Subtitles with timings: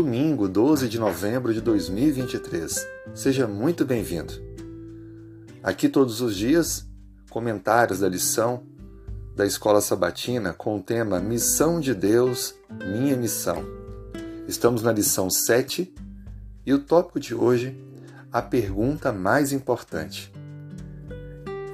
[0.00, 2.86] domingo 12 de novembro de 2023.
[3.16, 4.32] Seja muito bem-vindo.
[5.60, 6.86] Aqui todos os dias,
[7.28, 8.62] comentários da lição
[9.34, 13.64] da Escola Sabatina com o tema Missão de Deus, Minha Missão.
[14.46, 15.92] Estamos na lição 7
[16.64, 17.76] e o tópico de hoje,
[18.30, 20.32] a pergunta mais importante.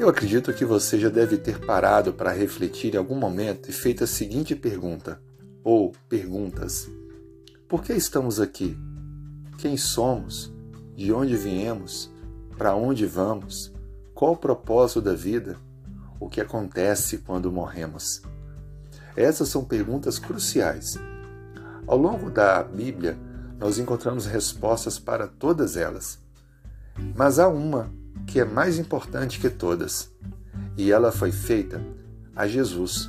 [0.00, 4.02] Eu acredito que você já deve ter parado para refletir em algum momento e feito
[4.02, 5.20] a seguinte pergunta,
[5.62, 6.88] ou perguntas.
[7.66, 8.78] Por que estamos aqui?
[9.56, 10.52] Quem somos?
[10.94, 12.12] De onde viemos?
[12.58, 13.72] Para onde vamos?
[14.14, 15.56] Qual o propósito da vida?
[16.20, 18.20] O que acontece quando morremos?
[19.16, 20.98] Essas são perguntas cruciais.
[21.86, 23.18] Ao longo da Bíblia,
[23.58, 26.18] nós encontramos respostas para todas elas.
[27.16, 27.90] Mas há uma
[28.26, 30.10] que é mais importante que todas,
[30.76, 31.80] e ela foi feita
[32.36, 33.08] a Jesus,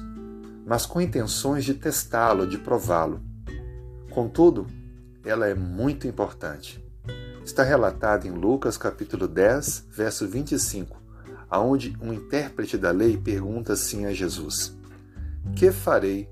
[0.66, 3.35] mas com intenções de testá-lo, de prová-lo.
[4.16, 4.66] Contudo,
[5.26, 6.82] ela é muito importante.
[7.44, 10.96] Está relatada em Lucas capítulo 10, verso 25,
[11.50, 14.74] aonde um intérprete da lei pergunta assim a Jesus:
[15.54, 16.30] Que farei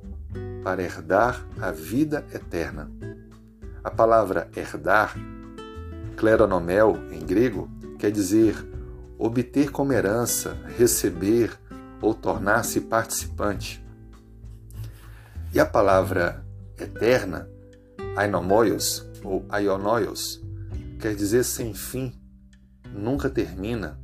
[0.63, 2.89] para herdar a vida eterna?
[3.83, 5.17] A palavra herdar,
[6.15, 8.55] kleronomel em grego, quer dizer
[9.19, 11.51] obter como herança, receber
[12.01, 13.85] ou tornar-se participante.
[15.53, 16.45] E a palavra
[16.79, 17.51] eterna
[18.15, 20.43] Ainomoios ou Aionoios
[20.99, 22.13] quer dizer sem fim,
[22.93, 23.99] nunca termina.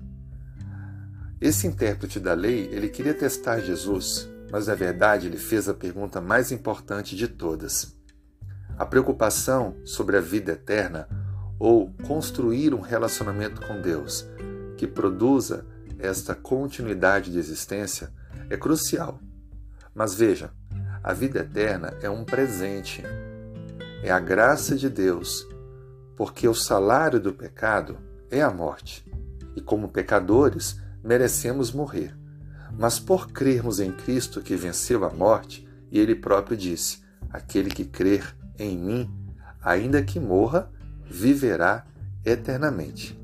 [1.40, 6.20] Esse intérprete da lei, ele queria testar Jesus, mas na verdade ele fez a pergunta
[6.20, 7.96] mais importante de todas.
[8.78, 11.08] A preocupação sobre a vida eterna
[11.60, 14.28] ou construir um relacionamento com Deus
[14.76, 15.66] que produza
[16.00, 18.12] esta continuidade de existência
[18.50, 19.20] é crucial.
[19.94, 20.52] Mas veja,
[21.04, 23.04] a vida eterna é um presente
[24.02, 25.48] é a graça de Deus,
[26.16, 27.98] porque o salário do pecado
[28.32, 29.06] é a morte,
[29.56, 32.16] e como pecadores merecemos morrer.
[32.78, 37.00] Mas por crermos em Cristo que venceu a morte, e ele próprio disse:
[37.30, 39.10] Aquele que crer em mim,
[39.62, 40.72] ainda que morra,
[41.10, 41.86] viverá
[42.24, 43.20] eternamente.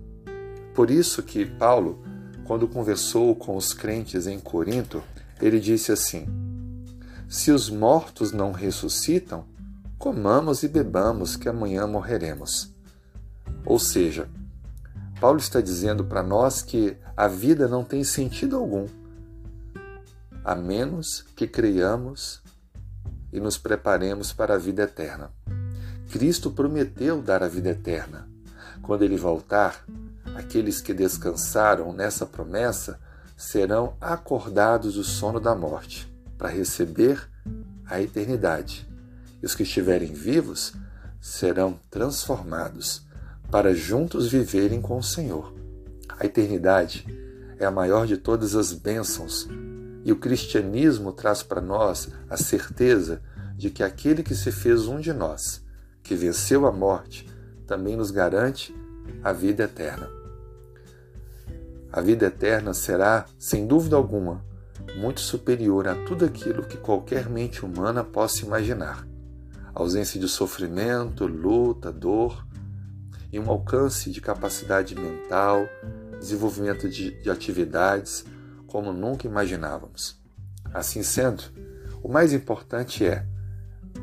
[0.73, 2.03] Por isso que Paulo,
[2.43, 5.01] quando conversou com os crentes em Corinto,
[5.41, 6.27] ele disse assim:
[7.29, 9.45] Se os mortos não ressuscitam,
[9.97, 12.73] comamos e bebamos, que amanhã morreremos.
[13.65, 14.29] Ou seja,
[15.19, 18.87] Paulo está dizendo para nós que a vida não tem sentido algum,
[20.43, 22.41] a menos que creiamos
[23.31, 25.31] e nos preparemos para a vida eterna.
[26.11, 28.29] Cristo prometeu dar a vida eterna.
[28.81, 29.83] Quando ele voltar,
[30.35, 32.99] aqueles que descansaram nessa promessa
[33.35, 37.27] serão acordados do sono da morte para receber
[37.85, 38.87] a eternidade
[39.45, 40.73] os que estiverem vivos
[41.21, 43.05] serão transformados
[43.51, 45.53] para juntos viverem com o Senhor.
[46.17, 47.05] A eternidade
[47.59, 49.47] é a maior de todas as bênçãos
[50.03, 53.21] e o cristianismo traz para nós a certeza
[53.55, 55.63] de que aquele que se fez um de nós,
[56.01, 57.29] que venceu a morte,
[57.67, 58.75] também nos garante
[59.23, 60.09] a vida eterna.
[61.91, 64.43] A vida eterna será, sem dúvida alguma,
[64.97, 69.07] muito superior a tudo aquilo que qualquer mente humana possa imaginar
[69.75, 72.47] ausência de sofrimento, luta, dor
[73.31, 75.67] e um alcance de capacidade mental,
[76.17, 78.23] desenvolvimento de, de atividades
[78.65, 80.17] como nunca imaginávamos.
[80.73, 81.43] Assim sendo,
[82.01, 83.25] o mais importante é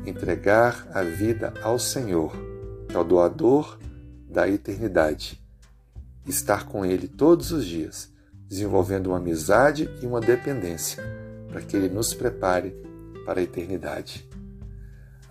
[0.05, 2.31] entregar a vida ao Senhor,
[2.87, 3.79] que é o doador
[4.29, 5.41] da eternidade,
[6.27, 8.11] estar com Ele todos os dias,
[8.47, 11.03] desenvolvendo uma amizade e uma dependência,
[11.47, 12.75] para que Ele nos prepare
[13.25, 14.27] para a eternidade.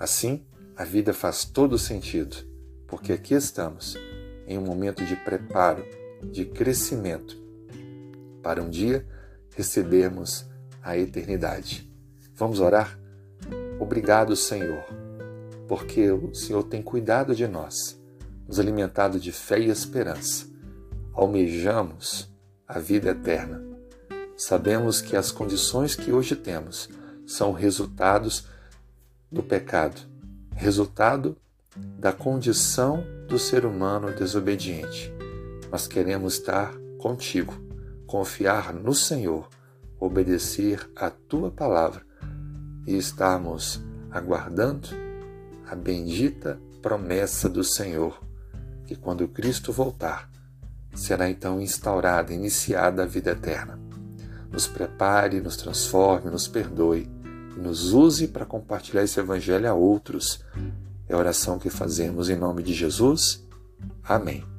[0.03, 0.45] Assim,
[0.77, 2.37] a vida faz todo sentido,
[2.89, 3.97] porque aqui estamos
[4.49, 5.85] em um momento de preparo,
[6.25, 7.41] de crescimento,
[8.43, 9.07] para um dia
[9.55, 10.45] recebermos
[10.83, 11.89] a eternidade.
[12.35, 12.99] Vamos orar?
[13.79, 14.83] Obrigado, Senhor,
[15.69, 17.97] porque o Senhor tem cuidado de nós,
[18.49, 20.49] nos alimentado de fé e esperança.
[21.13, 22.29] Almejamos
[22.67, 23.63] a vida eterna.
[24.37, 26.89] Sabemos que as condições que hoje temos
[27.25, 28.51] são resultados
[29.33, 30.01] do pecado,
[30.55, 31.37] resultado
[31.99, 35.11] da condição do ser humano desobediente.
[35.71, 37.55] Mas queremos estar contigo,
[38.07, 39.49] confiar no Senhor,
[39.99, 42.03] obedecer a tua palavra
[42.87, 43.81] e estarmos
[44.11, 44.89] aguardando
[45.67, 48.21] a bendita promessa do Senhor,
[48.85, 50.29] que quando Cristo voltar,
[50.95, 53.81] será então instaurada, iniciada a vida eterna.
[54.51, 57.09] Nos prepare, nos transforme, nos perdoe
[57.57, 60.45] e nos use para compartilhar esse Evangelho a outros.
[61.09, 63.45] É a oração que fazemos em nome de Jesus.
[64.05, 64.52] Amém.